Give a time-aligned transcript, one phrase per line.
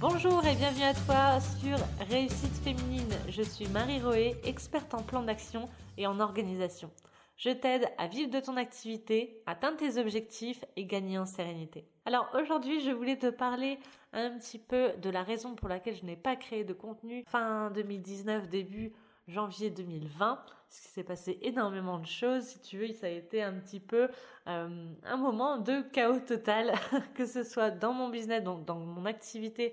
[0.00, 1.76] Bonjour et bienvenue à toi sur
[2.08, 3.12] Réussite Féminine.
[3.28, 6.88] Je suis Marie Roé, experte en plan d'action et en organisation.
[7.36, 11.84] Je t'aide à vivre de ton activité, atteindre tes objectifs et gagner en sérénité.
[12.04, 13.80] Alors aujourd'hui, je voulais te parler
[14.12, 17.72] un petit peu de la raison pour laquelle je n'ai pas créé de contenu fin
[17.72, 18.92] 2019, début
[19.28, 22.44] janvier 2020, parce qu'il s'est passé énormément de choses.
[22.44, 24.08] Si tu veux, ça a été un petit peu
[24.48, 26.72] euh, un moment de chaos total,
[27.14, 29.72] que ce soit dans mon business, donc dans mon activité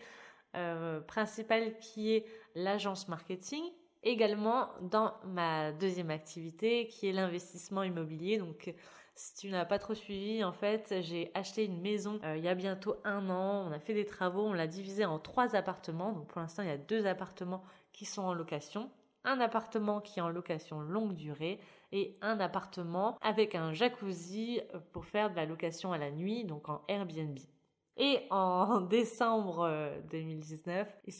[0.56, 3.64] euh, principale qui est l'agence marketing,
[4.04, 8.38] également dans ma deuxième activité qui est l'investissement immobilier.
[8.38, 8.74] Donc
[9.16, 12.48] si tu n'as pas trop suivi, en fait, j'ai acheté une maison euh, il y
[12.48, 13.68] a bientôt un an.
[13.68, 16.12] On a fait des travaux, on l'a divisé en trois appartements.
[16.12, 18.90] Donc pour l'instant, il y a deux appartements qui sont en location
[19.26, 21.60] un appartement qui est en location longue durée
[21.92, 26.70] et un appartement avec un jacuzzi pour faire de la location à la nuit, donc
[26.70, 27.40] en Airbnb.
[27.98, 31.14] Et en décembre 2019, euh, il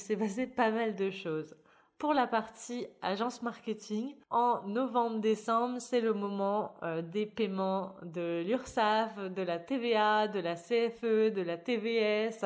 [0.00, 1.54] s'est passé pas mal de choses.
[1.98, 9.18] Pour la partie agence marketing, en novembre-décembre, c'est le moment euh, des paiements de l'URSSAF,
[9.18, 12.44] de la TVA, de la CFE, de la TVS.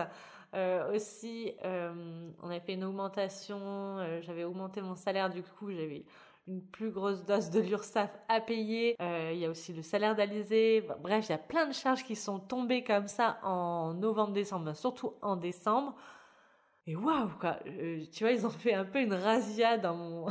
[0.55, 3.99] Euh, aussi, on a fait une augmentation.
[4.23, 6.05] J'avais augmenté mon salaire, du coup, j'avais
[6.47, 8.97] une plus grosse dose de l'URSSAF à payer.
[9.01, 10.87] il y a aussi le salaire d'Alizé.
[11.01, 15.15] Bref, il y a plein de charges qui sont tombées comme ça en novembre-décembre, surtout
[15.23, 15.95] en décembre.
[16.87, 17.59] Et waouh quoi,
[18.13, 20.27] tu vois, ils ont fait un peu une razzia dans mon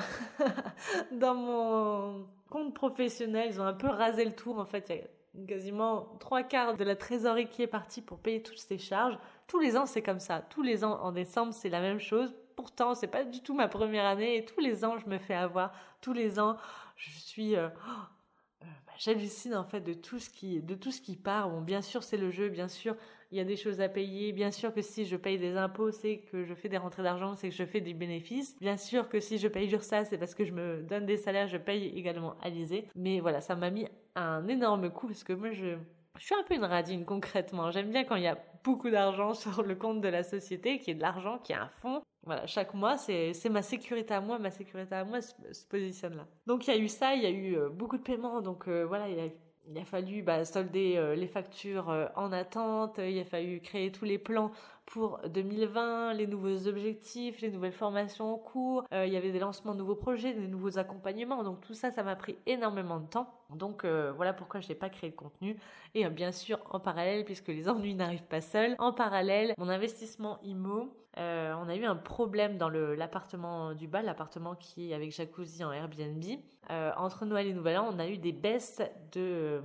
[1.11, 3.47] dans mon compte professionnel.
[3.49, 4.91] Ils ont un peu rasé le tour en fait.
[5.33, 8.59] Il y a quasiment trois quarts de la trésorerie qui est partie pour payer toutes
[8.59, 9.17] ces charges.
[9.47, 10.45] Tous les ans, c'est comme ça.
[10.49, 12.35] Tous les ans, en décembre, c'est la même chose.
[12.55, 15.33] Pourtant, c'est pas du tout ma première année et tous les ans, je me fais
[15.33, 15.73] avoir.
[16.01, 16.57] Tous les ans,
[16.95, 21.01] je suis euh, euh, bah, j'hallucine en fait de tout ce qui de tout ce
[21.01, 21.49] qui part.
[21.49, 22.95] Bon, bien sûr, c'est le jeu, bien sûr,
[23.31, 24.31] il y a des choses à payer.
[24.31, 27.35] Bien sûr que si je paye des impôts, c'est que je fais des rentrées d'argent,
[27.35, 28.55] c'est que je fais des bénéfices.
[28.59, 31.47] Bien sûr que si je paye ça, c'est parce que je me donne des salaires,
[31.47, 32.87] je paye également Alizé.
[32.95, 35.77] Mais voilà, ça m'a mis un énorme coup parce que moi je
[36.19, 37.71] je suis un peu une radine concrètement.
[37.71, 40.91] J'aime bien quand il y a beaucoup d'argent sur le compte de la société, qui
[40.91, 42.01] est de l'argent, qui est un fonds.
[42.25, 45.33] Voilà, chaque mois, c'est ma sécurité à moi, ma sécurité à moi se,
[45.69, 46.25] positionne là.
[46.47, 48.69] Donc il y a eu ça, il y a eu euh, beaucoup de paiements, donc
[48.69, 49.29] euh, voilà, il y a
[49.67, 53.91] il a fallu bah, solder euh, les factures euh, en attente, il a fallu créer
[53.91, 54.51] tous les plans
[54.85, 59.39] pour 2020, les nouveaux objectifs, les nouvelles formations en cours, euh, il y avait des
[59.39, 63.07] lancements de nouveaux projets, des nouveaux accompagnements, donc tout ça, ça m'a pris énormément de
[63.07, 63.33] temps.
[63.49, 65.57] Donc voilà pourquoi je n'ai pas créé de contenu.
[65.93, 70.39] Et bien sûr, en parallèle, puisque les ennuis n'arrivent pas seuls, en parallèle, mon investissement
[70.43, 75.63] IMO, on a eu un problème dans l'appartement du bas, l'appartement qui est avec jacuzzi
[75.63, 76.23] en Airbnb.
[76.69, 78.81] entre Noël et Nouvel An, on a eu des baisses
[79.11, 79.61] de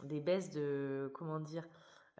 [0.00, 1.66] euh, des baisses de comment dire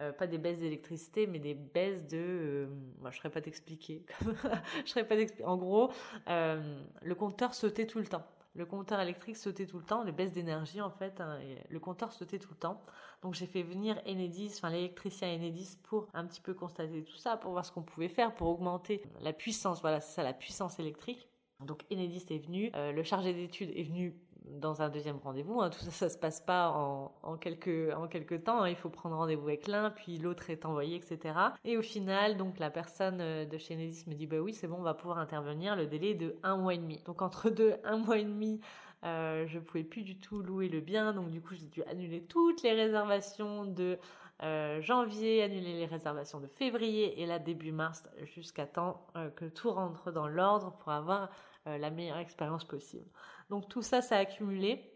[0.01, 2.67] euh, pas des baisses d'électricité mais des baisses de euh,
[2.99, 4.05] moi je serais pas t'expliquer.
[4.85, 5.91] Je serais pas en gros
[6.27, 10.33] le compteur sautait tout le temps le compteur électrique sautait tout le temps, les baisses
[10.33, 11.39] d'énergie en fait, hein,
[11.69, 12.81] le compteur sautait tout le temps.
[13.21, 17.37] Donc j'ai fait venir Enedis, enfin l'électricien Enedis pour un petit peu constater tout ça,
[17.37, 20.79] pour voir ce qu'on pouvait faire pour augmenter la puissance, voilà c'est ça la puissance
[20.79, 21.27] électrique.
[21.65, 24.15] Donc Enedis est venu, le chargé d'études est venu
[24.59, 25.61] dans un deuxième rendez-vous.
[25.61, 25.69] Hein.
[25.69, 28.61] Tout ça, ça se passe pas en, quelques temps.
[28.61, 28.69] Hein.
[28.69, 31.35] Il faut prendre rendez-vous avec l'un, puis l'autre est envoyé, etc.
[31.63, 34.67] Et au final, donc la personne euh, de chez Nedis me dit bah oui, c'est
[34.67, 35.75] bon, on va pouvoir intervenir.
[35.75, 37.01] Le délai de un mois et demi.
[37.05, 38.59] Donc entre deux, un mois et demi,
[39.03, 41.13] euh, je pouvais plus du tout louer le bien.
[41.13, 43.97] Donc du coup, j'ai dû annuler toutes les réservations de
[44.43, 49.71] euh, janvier, annuler les réservations de février et là début mars jusqu'à temps que tout
[49.71, 51.29] rentre dans l'ordre pour avoir
[51.65, 53.09] la meilleure expérience possible.
[53.49, 54.93] Donc tout ça, ça a accumulé.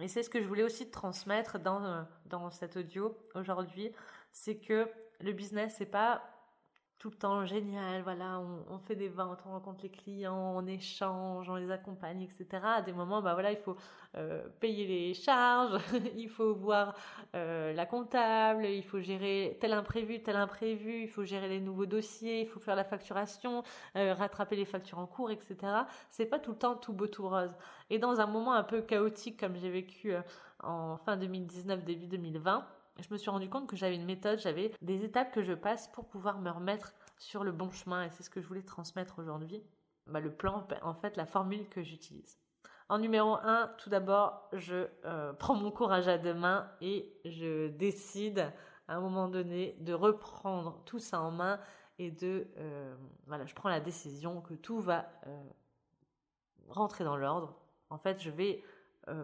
[0.00, 3.90] Et c'est ce que je voulais aussi transmettre dans, dans cet audio aujourd'hui,
[4.32, 4.88] c'est que
[5.20, 6.22] le business, c'est pas
[7.00, 11.48] tout le temps génial, voilà, on, fait des ventes, on rencontre les clients, on échange,
[11.48, 12.62] on les accompagne, etc.
[12.62, 13.74] À des moments, bah voilà, il faut
[14.16, 15.80] euh, payer les charges,
[16.16, 16.94] il faut voir
[17.34, 21.86] euh, la comptable, il faut gérer tel imprévu, tel imprévu, il faut gérer les nouveaux
[21.86, 23.62] dossiers, il faut faire la facturation,
[23.96, 25.56] euh, rattraper les factures en cours, etc.
[26.10, 27.56] C'est pas tout le temps tout beau tout rose.
[27.88, 30.12] Et dans un moment un peu chaotique comme j'ai vécu
[30.62, 32.66] en fin 2019, début 2020,
[32.98, 35.88] je me suis rendu compte que j'avais une méthode, j'avais des étapes que je passe
[35.88, 39.18] pour pouvoir me remettre sur le bon chemin et c'est ce que je voulais transmettre
[39.18, 39.62] aujourd'hui.
[40.06, 42.38] Bah, le plan, en fait, la formule que j'utilise.
[42.88, 47.68] En numéro 1, tout d'abord, je euh, prends mon courage à deux mains et je
[47.68, 48.52] décide
[48.88, 51.60] à un moment donné de reprendre tout ça en main
[52.00, 52.96] et de euh,
[53.28, 55.42] voilà, je prends la décision que tout va euh,
[56.68, 57.54] rentrer dans l'ordre.
[57.90, 58.64] En fait, je vais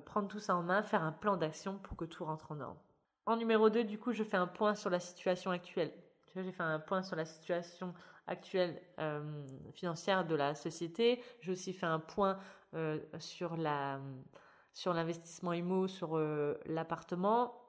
[0.05, 2.81] prendre tout ça en main, faire un plan d'action pour que tout rentre en ordre.
[3.27, 5.93] En numéro 2, du coup, je fais un point sur la situation actuelle.
[6.37, 7.93] j'ai fait un point sur la situation
[8.29, 11.21] actuelle euh, financière de la société.
[11.41, 12.39] J'ai aussi fait un point
[12.75, 17.61] euh, sur l'investissement IMO, sur euh, l'appartement,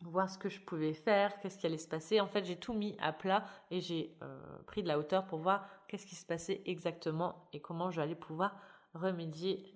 [0.00, 2.20] voir ce que je pouvais faire, qu'est-ce qui allait se passer.
[2.20, 4.16] En fait, j'ai tout mis à plat et j'ai
[4.66, 8.56] pris de la hauteur pour voir qu'est-ce qui se passait exactement et comment j'allais pouvoir
[8.94, 9.72] remédier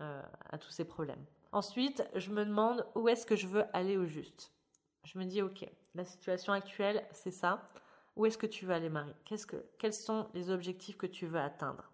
[0.51, 1.23] à tous ces problèmes.
[1.53, 4.55] Ensuite, je me demande où est-ce que je veux aller au juste.
[5.05, 7.69] Je me dis, ok, la situation actuelle, c'est ça.
[8.17, 9.15] Où est-ce que tu veux aller, Marie?
[9.79, 11.91] Quels sont les objectifs que tu veux atteindre?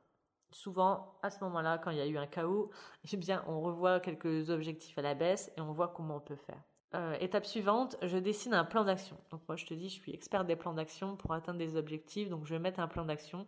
[0.52, 2.70] Souvent, à ce moment-là, quand il y a eu un chaos,
[3.12, 6.36] eh bien, on revoit quelques objectifs à la baisse et on voit comment on peut
[6.36, 6.62] faire.
[6.94, 9.16] Euh, étape suivante, je dessine un plan d'action.
[9.30, 12.28] Donc moi, je te dis, je suis experte des plans d'action pour atteindre des objectifs.
[12.28, 13.46] Donc je vais mettre un plan d'action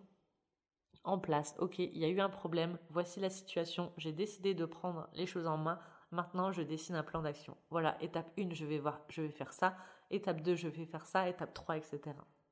[1.05, 1.55] en place.
[1.59, 2.79] Ok, il y a eu un problème.
[2.91, 3.93] Voici la situation.
[3.97, 5.81] J'ai décidé de prendre les choses en main.
[6.13, 7.57] Maintenant, je dessine un plan d'action.
[7.71, 9.75] Voilà, étape 1, je vais faire ça.
[10.11, 11.27] Étape 2, je vais faire ça.
[11.27, 12.01] Étape 3, etc.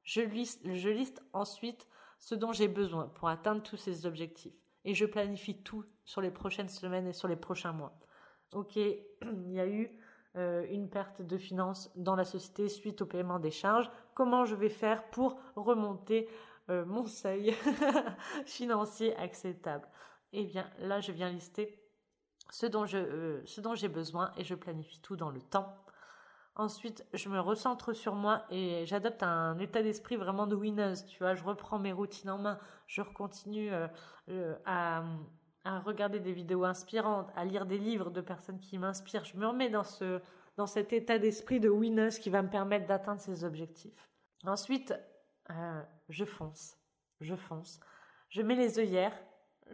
[0.02, 1.86] Je liste, je liste ensuite
[2.18, 4.54] ce dont j'ai besoin pour atteindre tous ces objectifs.
[4.86, 7.98] Et je planifie tout sur les prochaines semaines et sur les prochains mois.
[8.52, 9.90] Ok, il y a eu
[10.36, 13.90] euh, une perte de finances dans la société suite au paiement des charges.
[14.14, 16.30] Comment je vais faire pour remonter
[16.70, 17.54] euh, mon seuil
[18.46, 19.86] financier acceptable?
[20.32, 21.78] Eh bien, là, je viens lister
[22.50, 25.74] ce dont je, euh, ce dont j'ai besoin et je planifie tout dans le temps.
[26.56, 31.06] Ensuite, je me recentre sur moi et j'adopte un état d'esprit vraiment de winneuse.
[31.06, 32.58] Tu vois, je reprends mes routines en main.
[32.86, 33.86] Je continue euh,
[34.28, 35.04] euh, à,
[35.64, 39.24] à, regarder des vidéos inspirantes, à lire des livres de personnes qui m'inspirent.
[39.24, 40.20] Je me remets dans ce
[40.56, 44.10] dans cet état d'esprit de winneuse qui va me permettre d'atteindre ces objectifs.
[44.44, 44.92] Ensuite,
[46.10, 46.76] je fonce,
[47.20, 47.80] je fonce.
[48.28, 49.16] Je mets les œillères,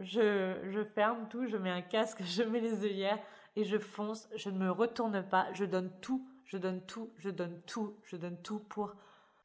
[0.01, 3.19] je, ferme tout, je mets un casque, je mets les œillères
[3.55, 4.29] et je fonce.
[4.35, 8.15] Je ne me retourne pas, je donne tout je donne tout, je donne tout, je
[8.15, 8.95] donne tout pour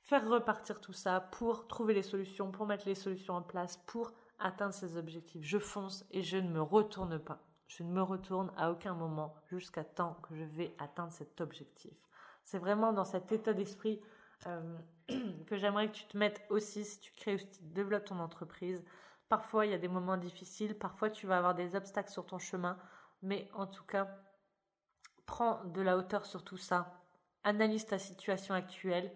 [0.02, 4.12] faire repartir tout ça, pour trouver les solutions, pour mettre les solutions en place, pour
[4.38, 5.42] atteindre ces objectifs.
[5.42, 7.40] Je fonce et je ne me retourne pas.
[7.66, 11.92] Je ne me retourne à aucun moment jusqu'à temps que je vais atteindre cet objectif.
[12.44, 14.00] C'est vraiment dans cet état d'esprit
[14.46, 14.78] euh,
[15.46, 18.84] que j'aimerais que tu te mettes aussi si tu crées, si tu développes ton entreprise.
[19.32, 22.38] Parfois, il y a des moments difficiles, parfois tu vas avoir des obstacles sur ton
[22.38, 22.76] chemin,
[23.22, 24.06] mais en tout cas,
[25.24, 27.00] Prends de la hauteur sur tout ça.
[27.42, 29.10] Analyse ta situation actuelle.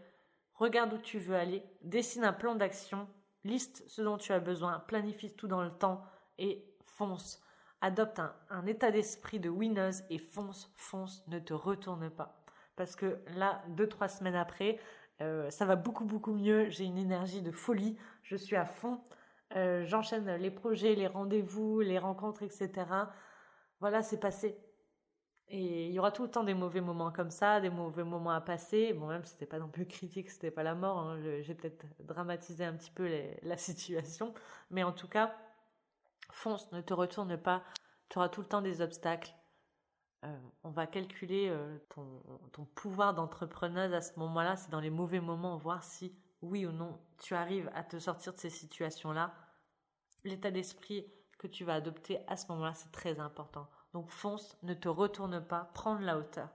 [0.54, 1.62] Regarde où tu veux aller.
[1.82, 3.06] Dessine un plan d'action.
[3.44, 4.80] Liste ce dont tu as besoin.
[4.80, 6.02] Planifie tout dans le temps
[6.38, 7.42] et fonce.
[7.82, 12.42] Adopte un, état d'esprit de winneuse et fonce, fonce, ne te retourne pas.
[12.76, 14.80] Parce que là, deux, trois semaines après,
[15.20, 16.70] euh, ça va beaucoup, beaucoup mieux.
[16.70, 17.98] J'ai une énergie de folie.
[18.22, 19.02] Je suis à fond.
[19.54, 22.70] Euh, j'enchaîne les projets, les rendez-vous, les rencontres, etc.
[23.80, 24.58] Voilà, c'est passé.
[25.48, 28.32] Et il y aura tout le temps des mauvais moments comme ça, des mauvais moments
[28.32, 28.92] à passer.
[28.92, 30.98] Bon, même c'était pas non plus critique, c'était pas la mort.
[30.98, 31.20] Hein.
[31.42, 33.08] J'ai peut-être dramatisé un petit peu
[33.42, 34.34] la situation.
[34.70, 35.36] Mais en tout cas,
[36.32, 37.62] fonce, ne te retourne pas.
[38.08, 39.32] Tu auras tout le temps des obstacles.
[40.24, 44.56] Euh, on va calculer euh, ton, pouvoir d'entrepreneuse à ce moment-là.
[44.56, 46.12] C'est dans les mauvais moments, voir si
[46.46, 49.34] oui ou non tu arrives à te sortir de ces situations-là.
[50.24, 51.06] L'état d'esprit
[51.38, 53.68] que tu vas adopter à ce moment-là, c'est très important.
[53.92, 56.48] Donc fonce, ne te retourne pas, prends de la hauteur.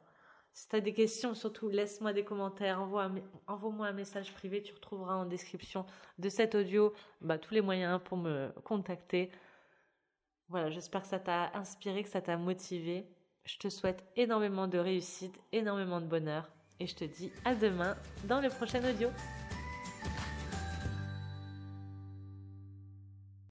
[0.54, 5.16] Si tu as des questions, surtout laisse-moi des commentaires, envoie-moi un message privé, tu retrouveras
[5.16, 5.86] en description
[6.18, 9.31] de cet audio bah, tous les moyens pour me contacter.
[10.50, 13.07] Voilà, j'espère que ça t'a inspiré, que ça t'a motivé.
[13.45, 17.95] Je te souhaite énormément de réussite, énormément de bonheur et je te dis à demain
[18.26, 19.10] dans le prochain audio.